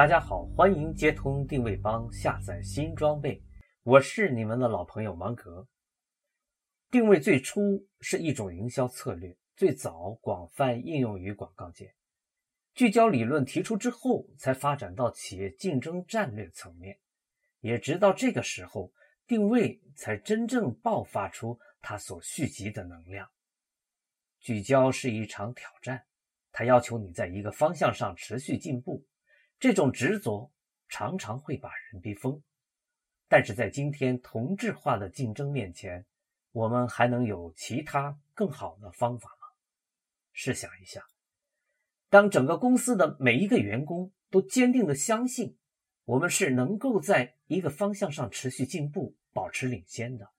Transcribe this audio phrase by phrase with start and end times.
[0.00, 3.38] 大家好，欢迎接通定位帮下载新装备，
[3.82, 5.68] 我是你们的老朋友芒格。
[6.90, 11.94] 定位最初是一种营销策略，最早广泛应用于广告界。
[12.72, 16.98] 聚焦理论提出之后，才发展到企业竞争战略层面。
[17.60, 18.90] 也直到这个时候，
[19.26, 23.28] 定位才真正爆发出它所蓄积的能量。
[24.38, 26.02] 聚焦是一场挑战，
[26.52, 29.04] 它要求你在一个方向上持续进步。
[29.60, 30.50] 这种执着
[30.88, 32.42] 常常会把人逼疯。
[33.28, 36.04] 但是在今天同质化的竞争面前，
[36.50, 39.46] 我们还能有其他更好的方法吗？
[40.32, 41.04] 试想一下，
[42.08, 45.58] 当整个公司的每一个员工都坚定的相信
[46.06, 50.30] 我们是能够在一个方向上持续进步、保持领先的，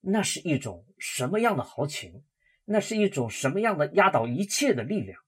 [0.00, 2.24] 那是一种什么样的豪情？
[2.64, 5.20] 那是一种什么样的压倒一切的力量？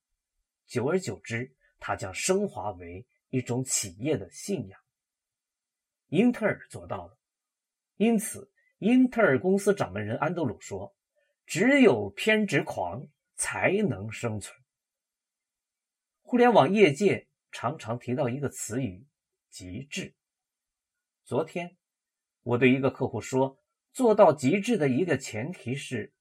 [0.67, 4.81] 久而久之，它将升华为一种企业的信仰。
[6.07, 7.19] 英特尔做到了，
[7.97, 8.49] 因此。
[8.79, 10.93] 英特尔公司掌门人安德鲁说
[11.47, 14.59] ：“只有偏执狂才能生存。”
[16.23, 19.07] 互联网业界常常提到一个词语
[19.51, 20.17] “极致”。
[21.23, 21.77] 昨天，
[22.43, 23.57] 我对一个客户说
[23.95, 26.13] ：“做到极致的一个前提是，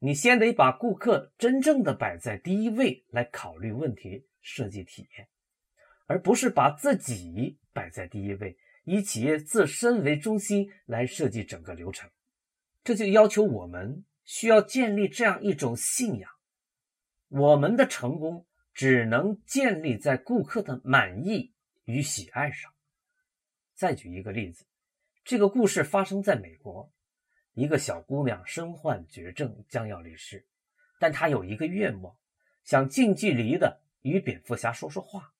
[0.00, 5.28] 你先得把顾客真正的摆在第一位来考虑问题、设计体验，
[6.06, 12.10] 而不是把自己摆在第一位。”以企业自身为中心来设计整个流程，
[12.82, 16.30] 这就要求我们需要建立这样一种信仰：
[17.28, 21.52] 我们的成功只能建立在顾客的满意
[21.84, 22.72] 与喜爱上。
[23.74, 24.64] 再举一个例子，
[25.24, 26.90] 这个故事发生在美国，
[27.60, 30.46] 一个小姑娘身患绝症，将要离世，
[30.98, 32.16] 但她有一个愿望，
[32.64, 35.34] 想近距离的与蝙蝠侠说说话。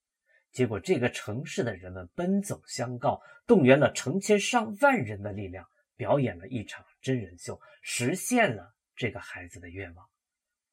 [0.53, 5.67] 结果，这个城市的人们奔走相告，动员了成千上万人的力量，
[5.97, 10.07] 表演了一场真人秀，实现了这个孩子的愿望。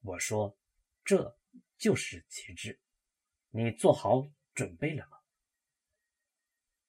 [0.02, 0.58] 我说，
[1.06, 1.34] 这
[1.78, 2.78] 就是极致。
[3.52, 5.18] 你做好准备了吗？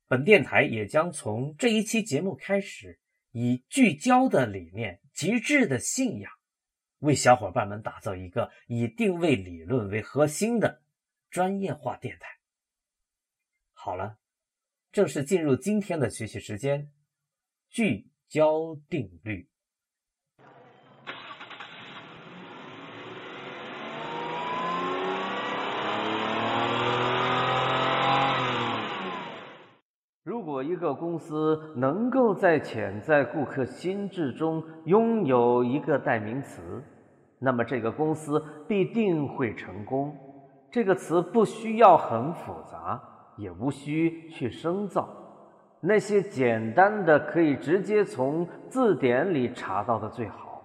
[0.08, 2.98] 本电台也将从这一期节目开始，
[3.40, 6.32] 以聚焦的理念、极致的信仰，
[6.98, 10.82] 为小伙伴们打造一个以定位理论为核心的
[11.30, 12.26] 专业化电台。
[13.72, 14.18] 好了，
[14.90, 16.90] 正式进入今天的学习时间。
[17.70, 19.48] 聚焦定律。
[30.24, 36.82] 如如果一个公司能够在潜在顾客心智中拥有一个代名词，
[37.38, 40.16] 那么这个公司必定会成功。
[40.70, 42.98] 这个词不需要很复杂。
[43.36, 45.06] 也无需去深造，
[45.82, 50.62] 那些简单的可以直接从字典里查到的最好。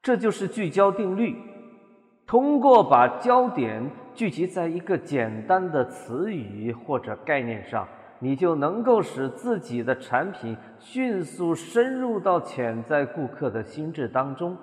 [0.00, 1.34] 这就是聚焦定律。
[2.24, 7.86] 通过把焦点聚集在一个简单的词语或者概念上，
[8.18, 14.56] 你就能够使自己的产品迅速深入到潜在顾客的心智当中。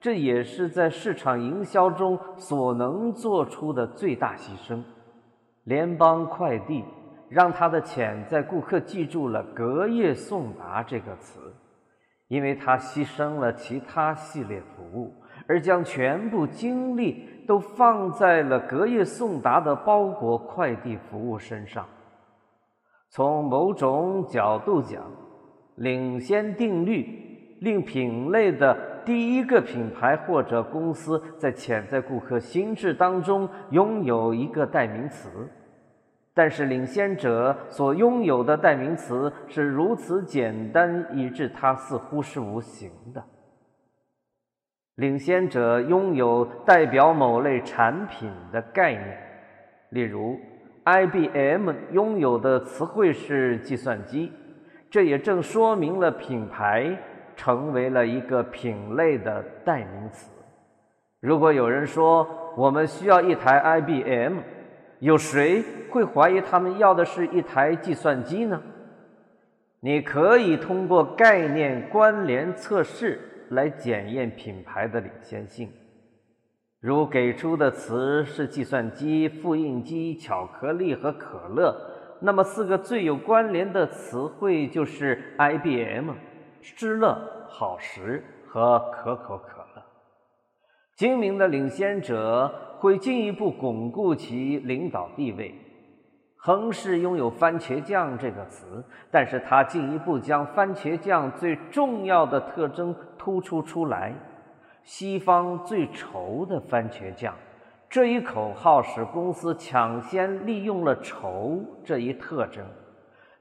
[0.00, 4.82] 这也是在市场营销中所能做出的最大牺牲。
[5.64, 6.84] 联邦快递
[7.28, 11.52] 让他的潜在顾客记住了“隔夜送达”这个词，
[12.28, 15.12] 因为他牺牲了其他系列服务，
[15.46, 21.84] 而将全部精力都放在了隔夜送达的包裹快递服务身上。
[23.10, 25.02] 从某种角度讲，
[25.76, 27.06] 领先定律
[27.60, 35.28] 令品类的第一个品牌或者公司在潜在顾客心智当中拥有一个代名词。
[36.34, 43.24] 但是，领先者所拥有的代名词是如此简单，以致它似乎是无形的。
[44.94, 49.18] 领先者拥有代表某类产品的概念，
[49.90, 50.38] 例如
[50.88, 54.32] ，IBM 拥有的词汇是计算机，
[54.88, 56.96] 这也正说明了品牌
[57.36, 60.30] 成为了一个品类的代名词。
[61.20, 62.26] 如果有人说
[62.56, 64.38] 我们需要一台 IBM，
[65.00, 68.62] 有谁会怀疑他们要的是一台计算机呢？
[69.80, 73.20] 你可以通过概念关联测试
[73.50, 75.70] 来检验品牌的领先性。
[76.80, 81.76] 如给出的词是计算机、复印机、巧克力和可乐，
[82.20, 86.12] 那么四个最有关联的词汇就是 IBM、
[86.62, 89.82] 施乐、好时和可口可乐。
[90.94, 95.52] 精明的领先者会进一步巩固其领导地位。
[96.36, 104.14] 亨氏拥有“番茄酱”这个词，但是他进一步将番茄酱最重要的特征突出出来：
[104.88, 107.34] 西方最稠的番茄酱。
[107.90, 112.64] 这一口号使公司抢先利用了“稠”这一特征。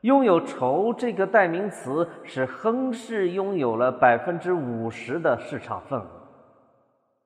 [0.02, 6.06] 拥有“稠”这个代名词，使亨氏拥有了百分之五十的市场份额。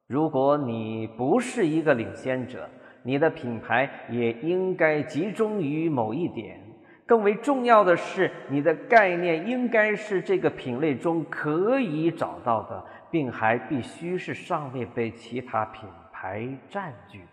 [0.06, 2.70] 如果你不是一个领先者，
[3.02, 6.60] 你的品牌也应该集中于某一点。
[7.08, 17.28] 更为重要的是，你的概念应该是这个品类中可以找到的，并还必须是尚未被其他品牌占据的。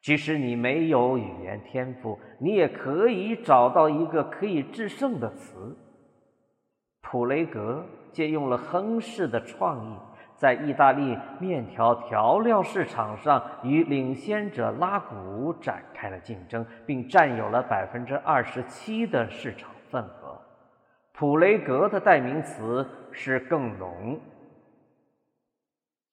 [0.00, 5.76] 即使你没有语言天赋，你也可以找到一个可以制胜的词。
[7.02, 9.98] 普雷格借用了亨氏的创意。
[10.36, 20.40] 在意大利面条调料市场上，与领先者拉古展开了竞争，并占有了百分之二十七的市场份额。
[21.12, 24.18] 普雷格的代名词是“更浓”，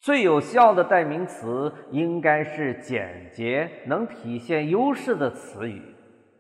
[0.07, 5.81] 最有效的代名词应该是简洁、能体现优势的词语。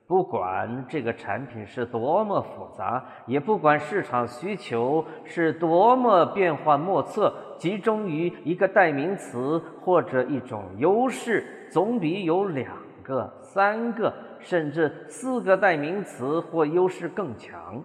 [0.07, 12.71] 不管这个产品是多么复杂，也不管市场需求是多么变幻莫测，集中于一个代名词或者一种优势，总比有两
[13.03, 17.83] 个、三个甚至四个代名词或优势更强。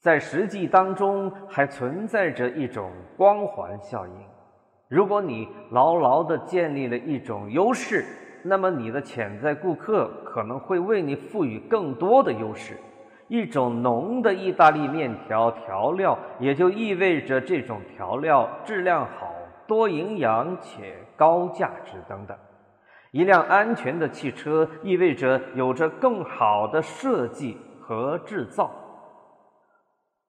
[0.00, 4.12] 在实际当中，还存在着一种光环效应。
[4.88, 8.04] 如果你牢牢地建立了一种优势，
[8.44, 12.76] 那么你的潜在顾客可能会为你赋予更多的优势。
[13.26, 19.34] 一种浓的意大利面条调料，也就意味着这种调料质量好、
[19.66, 22.36] 多营养且高价值等等。
[23.10, 28.70] 一辆安全的汽车，意味着有着更好的设计和制造。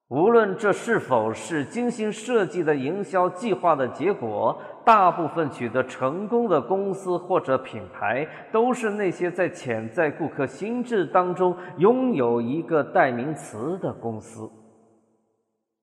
[0.10, 14.50] 无论这是否是精心设计的营销计划的结果，大部分取得成功的公司或者品牌，都是那些在潜在顾客心智当中拥有一个代名词的公司。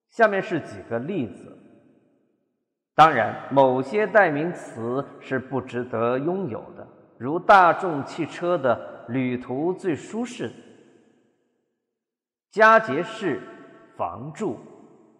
[0.09, 1.59] 下面是几个例子。
[2.95, 6.87] 当然，某些代名词是不值得拥有的，
[7.19, 10.51] 如大众汽车的“旅途最舒适”，
[12.51, 13.43] 佳洁士。
[13.97, 14.57] 房住，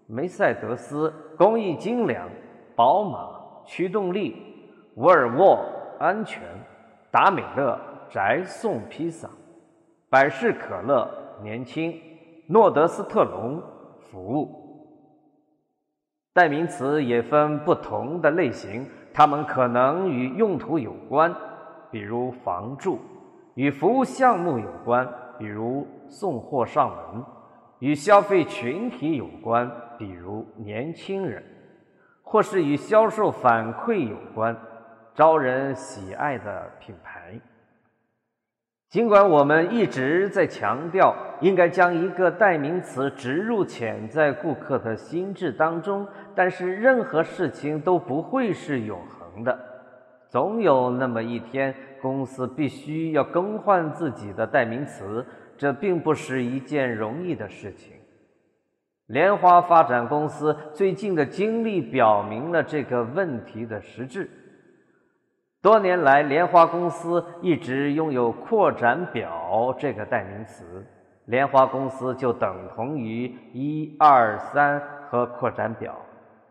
[0.07, 2.29] 梅赛德斯工艺精良，
[2.75, 4.37] 宝马驱动力，
[4.97, 5.65] 沃尔沃
[5.99, 6.43] 安全，
[7.11, 7.79] 达美乐
[8.11, 9.29] 宅送披萨，
[10.11, 11.09] 百事可乐
[11.43, 12.01] 年轻，
[12.49, 13.63] 诺德斯特隆
[13.99, 14.61] 服务。
[16.33, 21.33] 代名词也分不同的类型，它们可能与用途有关，
[21.93, 22.99] 比如房住；
[23.55, 27.25] 与服务项目有关，比如送货上门。
[27.81, 31.43] 与消费群体有关，比如年轻人，
[32.23, 34.57] 或是与销售反馈有关，
[35.15, 37.39] 招人喜爱的品牌。
[38.89, 49.59] 尽管我们一直在强调应该将一个代名词植入潜在顾客的心智当中，但是任何事情都不会是永恒的。
[50.29, 55.27] 总有那么一天，公司必须要更换自己的代名词。
[55.57, 57.93] 这并不是一件容易的事情。
[59.07, 64.31] 莲花发展公司最近的经历表明了这个问题的实质。
[65.61, 70.87] 多年来，莲花公司一直拥有“扩展表”这个代名词，
[71.27, 75.95] 莲花公司就等同于一二三和扩展表。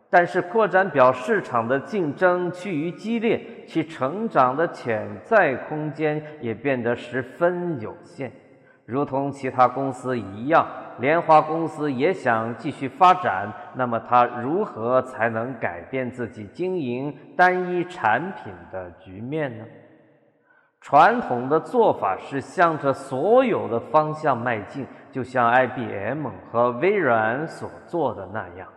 [0.10, 8.32] 但是，扩展表市场的竞争趋于激烈，其成长的潜在空间也变得十分有限。
[8.86, 10.68] 如同其他公司一样，
[11.00, 13.52] 莲花公司也想继续发展。
[13.76, 19.64] 那么，它如何才能改变自己经营单一产品的局面呢？
[20.82, 28.68] 传统的做法是向着所有的方向迈进，就像 IBM 和微软所做的那样。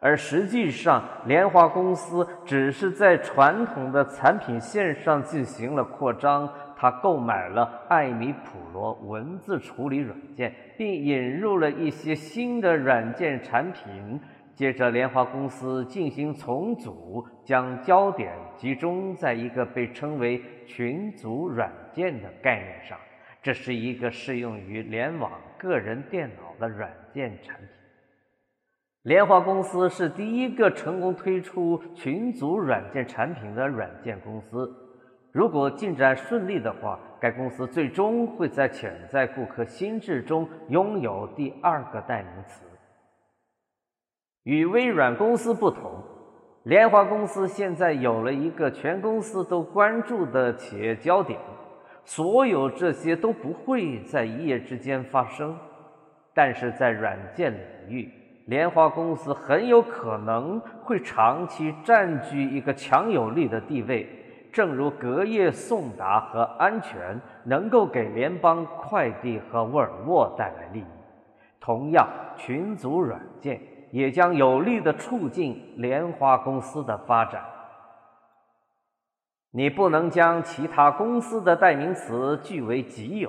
[0.00, 6.48] 而实际上，莲花公司只是在传统的产品线上进行了扩张。
[6.80, 14.18] 他购买了艾米普罗文字处理软件，并引入了一些新的软件产品。
[14.54, 22.96] 接着，莲花公司进行重组，将焦点集中在一个被称为群组软件的概念上。
[23.42, 27.66] 这是一个适用于联网个人电脑的软件产品。
[29.02, 34.86] 莲花公司是第一个成功推出群组软件产品的软件公司。
[35.32, 42.64] 如果进展顺利的话，该公司最终会在潜在顾客心智中拥有第二个代名词。
[44.42, 46.02] 与微软公司不同，
[46.64, 51.38] 莲花公司现在有了一个全公司都关注的企业焦点。
[52.04, 55.56] 所有这些都不会在一夜之间发生，
[56.34, 58.10] 但是在软件领域，
[58.46, 64.08] 莲花公司很有可能会长期占据一个强有力的地位。
[64.52, 70.84] 正如隔夜送达和安全能够给联邦快递和沃尔沃带来利益，
[71.60, 73.60] 同样，群组软件。
[73.92, 77.42] 也将有力的促进莲花公司的发展。
[79.50, 83.28] 你不能将其他公司的代名词据为己有。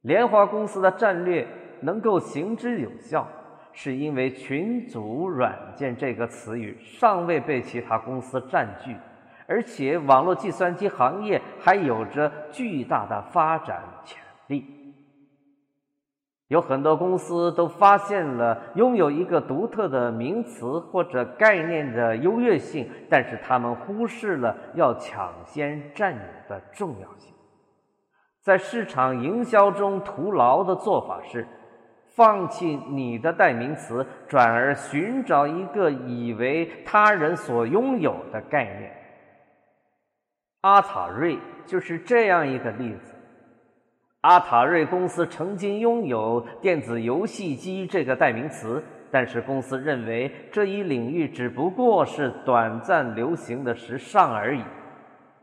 [0.00, 1.46] 莲花公司的战略
[1.80, 3.24] 能够行之有效，
[3.72, 8.96] 是因为“群组软件”这个词语尚未被其他公司占据，
[9.50, 14.16] 而且网络计算机行业还有着巨大的发展潜
[14.46, 14.64] 力。
[16.46, 27.34] 有很多公司都发现了拥有一个独特的名词或者概念的优越性，但是他们忽视了要抢先占有的重要性。
[28.40, 31.46] 在市场营销中，徒劳的做法是
[32.06, 38.99] 放弃你的代名词，转而寻找一个以为他人所拥有的概念。
[40.62, 43.14] 阿塔瑞就是这样一个例子。
[44.20, 54.62] 阿塔瑞公司曾经拥有电子游戏机这个代名词，但是公司认为这一领域只不过是短暂流行的时尚而已。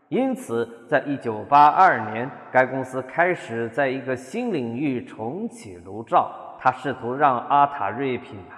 [0.10, 6.32] 因此，在一九八二年，该公司开始在一个新领域重启炉灶。
[6.60, 8.57] 他试图让阿塔瑞品牌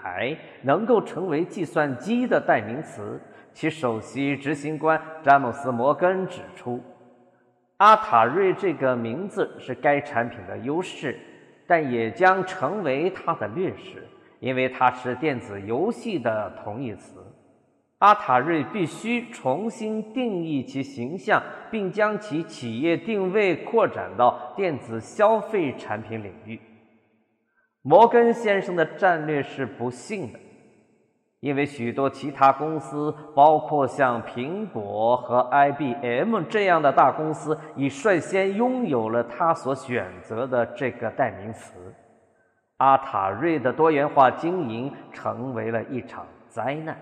[0.64, 3.20] 能够成为计算机的代名词。
[3.52, 6.82] 其首席执行官詹姆斯·摩根指出。
[7.78, 11.20] 阿塔瑞这个名字是该产品的优势，
[11.66, 14.08] 但也将成为它的劣势，
[14.40, 17.26] 因为它是电子游戏的同义词。
[18.00, 26.58] 阿塔瑞必须重新定义其形象，并将其企业定位扩展到电子消费产品领域。
[27.82, 30.40] 摩根先生的战略是不幸的。
[31.40, 41.74] 因为许多其他公司，包括像苹果和 IBM 这样的大公司，已率先拥有了他所选择的这个代名词。
[42.78, 46.98] 阿塔瑞的多元化经营成为了一场灾难。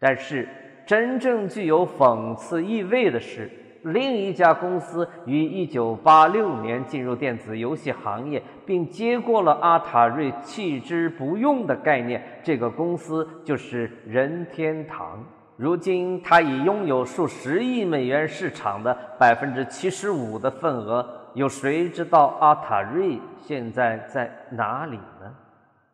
[0.00, 0.48] 但是，
[0.84, 3.48] 真正具有讽刺意味的是。
[3.92, 12.22] 另一家公司于1986年进入电子游戏行业，并接过了阿塔瑞弃之不用的概念。
[12.42, 15.22] 这个公司就是任天堂。
[15.56, 21.04] 如今，它已拥有数十亿美元市场的百分之七十五的份额。
[21.34, 25.34] 有谁知道阿塔瑞现在在哪里呢？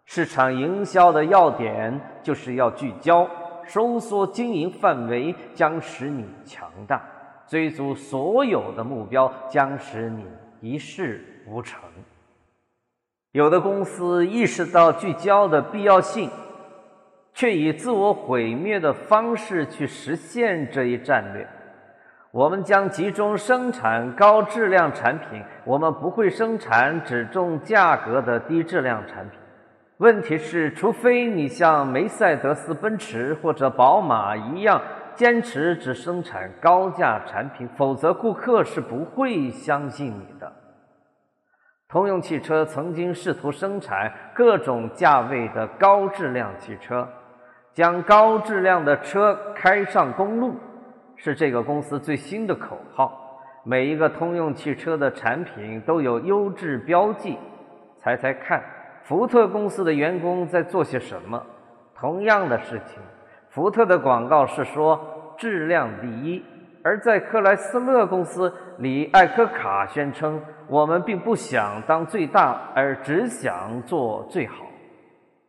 [0.05, 3.27] 市场营销的要点就是要聚焦，
[3.65, 7.01] 收缩经营范围将使你强大。
[7.47, 10.25] 追逐所有的目标将使你
[10.61, 11.81] 一事无成。
[13.33, 16.31] 有的公司意识到聚焦的必要性，
[17.33, 21.47] 却以自我毁灭的方式去实现这一战略。
[22.31, 29.39] 我们将集中生产高质量产品，我们不会生产只重价格的低质量产品。
[29.99, 34.81] 问题是，除非你像梅赛德斯奔驰或者宝马一样。
[35.15, 40.53] 坚持只生产高价产品，否则顾客是不会相信你的。
[41.89, 47.09] 通用汽车曾经试图生产各种价位的高质量汽车，
[47.73, 50.57] 将高质量的车开上公路，
[51.17, 53.21] 是这个公司最新的口号。
[53.65, 57.39] 每一个通用汽车的产品都有优质标记。
[57.97, 58.63] 猜猜看，
[59.05, 61.41] 福特公司的员工在做些什么？
[61.95, 63.01] 同样的事情。
[63.55, 66.43] 福特的广告是说质量第一，
[66.83, 74.67] 而在克莱斯勒公司里，艾科卡宣称我们并不想当最大，而只想做最好。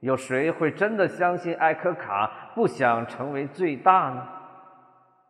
[0.01, 4.21] 有谁会真的相信艾科卡不想成为最大呢？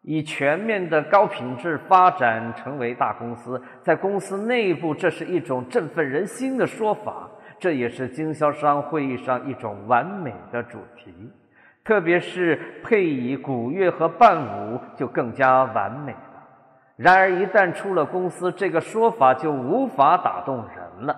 [0.02, 11.32] 以全面的高品质发展成为大公司，在公司内部，这是一种振奋人心的说法，这也是经销商会议上一种完美的主题。
[11.86, 16.20] 特别是配以鼓乐和伴舞，就更加完美了。
[16.98, 21.16] 然而，一旦出了公司，这个说法就无法打动人了。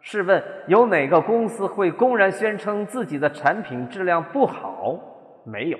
[0.00, 4.98] 试问，有哪个公司会公然宣称自己的产品质量不好？
[5.44, 5.78] 没有。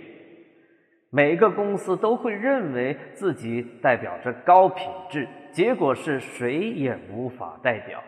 [1.09, 8.03] 每个公司都会认为自己代表着高品质，结果是谁也无法代表。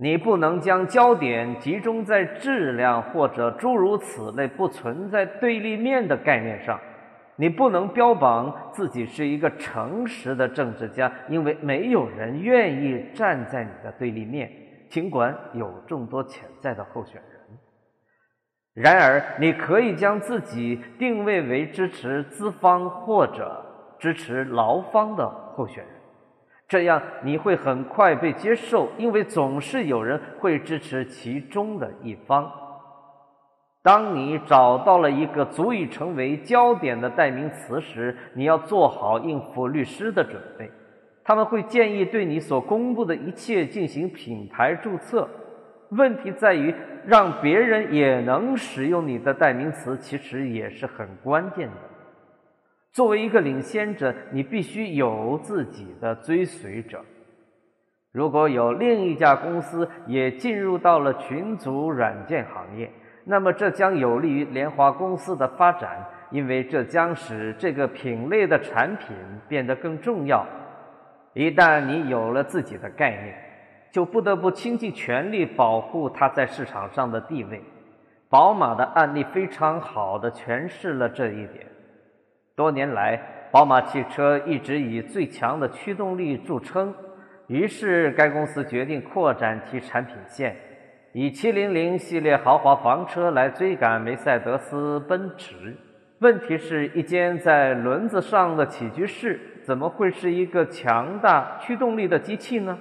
[0.00, 6.78] 你不能将焦点集中在质量或者诸如此类不存在对立面的概念上。
[7.34, 14.50] 你不能标榜自己是一个诚实的政治家，因为没有人愿意站在你的对立面，
[14.88, 17.24] 尽管有众多潜在的候选人。
[18.74, 23.64] 然而，你可以将自己定位为支持资方或者
[23.98, 25.92] 支持劳方的候选人，
[26.68, 32.52] 这样你会很快被接受，因为总是有人会支持其中的一方。
[33.82, 40.70] 当你找到了一个足以成为焦点的代名词时，你要做好应付律师的准备，
[41.24, 45.26] 他们会建议对你所公布的一切进行品牌注册。
[45.90, 46.74] 问题在于，
[47.06, 51.74] 让别人也能使用你的代名词，其实也是很关键的。
[52.92, 57.04] 作为一个领先者，你必须有自己的追随者。
[58.12, 62.90] 如果有另一家公司也进入到了群组软件行业，
[63.24, 69.16] 那么这将有利于联华公司的发展，因为这将使这个品类的产品
[69.48, 70.46] 变得更重要。
[71.34, 73.44] 一旦你有了自己的概念。
[73.90, 77.58] 就不得不倾尽全力保护它在市场上的地位。
[78.28, 81.66] 宝马的案例非常好的诠释了这一点。
[82.58, 83.16] 多年来，
[83.52, 86.92] 宝马汽车一直以最强的驱动力著称，
[87.46, 90.56] 于是该公司决定扩展其产品线，
[91.12, 95.76] 以700系列豪华房车来追赶梅赛德斯奔驰。
[96.18, 102.76] 问题是一间在轮子上的起居室，怎么会是一个强大驱动力的机器呢？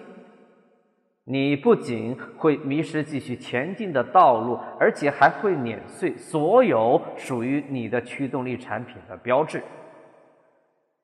[1.30, 9.62] 你不仅会迷失继续前进的道路，而且还会碾碎所有属于你的驱动力产品的标志。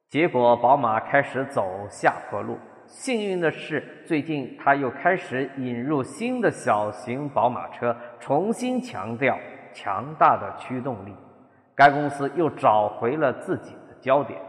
[0.07, 2.57] 结果，宝马开始走下坡路。
[2.87, 9.37] 幸运的是，最近他又开始引入新的小型宝马车，重新强调
[9.73, 11.13] 强大的驱动力。
[11.75, 14.39] 该公司又找回了自己的焦点。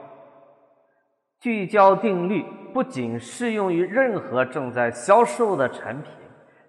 [1.41, 6.13] 聚焦定律不仅适用于任何正在销售的产品，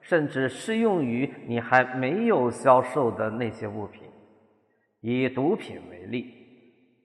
[0.02, 4.04] 甚至适用于你还没有销售的那些物品。
[5.02, 6.32] 以毒品为例，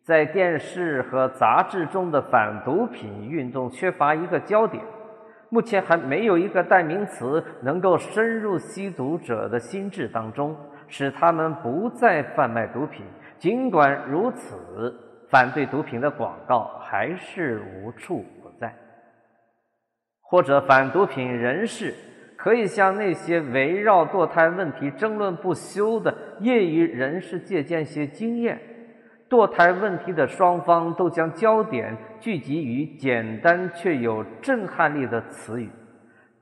[0.04, 4.84] 在电视和杂志中的反毒品运动缺乏一个焦点，
[5.48, 10.54] 目前还没有一个代名词能够深入吸毒者的心智当中，
[10.88, 13.02] 使他们不再贩卖毒品。
[13.38, 14.94] 尽管如此。
[15.30, 18.24] 反对毒品的广告还是无处，
[20.30, 21.92] 或者反毒品人士
[22.36, 28.56] 可以向那些围绕堕胎问题争论不休的业余人士借鉴些经验。
[29.28, 35.68] 堕胎问题的双方都将焦点聚集于简单却有震撼力的词语：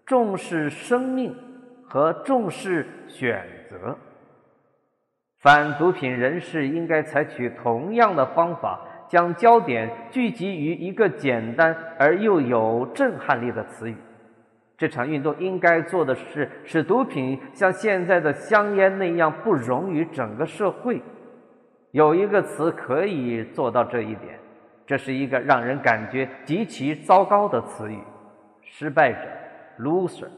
[0.04, 1.34] 重视生命
[1.82, 3.96] 和重视选择。
[5.40, 13.96] 反毒品人士应该采取同样的方法，将焦点聚集于一个简单而又有震撼力的词语。
[14.76, 21.02] 这场运动应该做的是使毒品像现在的香烟那样不容于整个社会。
[21.90, 24.38] 有一个词可以做到这一点，
[24.86, 27.98] 这是一个让人感觉极其糟糕的词语：
[28.62, 29.18] 失败者
[29.80, 30.28] （loser）。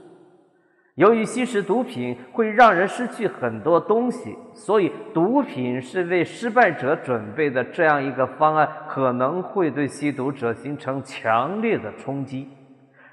[0.97, 7.65] 由于吸食毒品会让人失去很多东西，所以毒品是为失败者准备的。
[7.65, 12.49] 这样一个方案可能会对吸毒者形成强烈的冲击，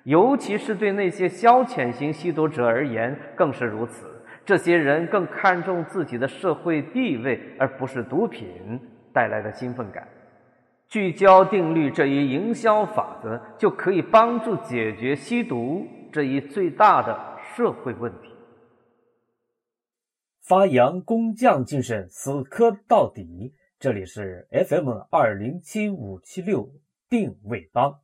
[0.03, 4.07] 尤其是对那些消遣型吸毒者而言更是如此。
[4.43, 8.79] 这些人更看重自己的社会地位，而不是毒品
[9.13, 10.05] 带来的兴奋感。
[10.89, 17.36] 聚焦定律这一营销法则就可以帮助解决吸毒这一最大的。
[17.57, 18.29] 社会问题，
[20.43, 23.55] 发扬工匠精神，死磕到底。
[23.79, 26.71] 这里是 FM 二零七五七六
[27.09, 27.99] 定位帮。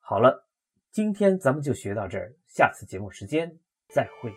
[0.00, 0.48] 好了，
[0.90, 3.58] 今天咱们就学到这儿，下次节目时间
[3.90, 4.32] 再会。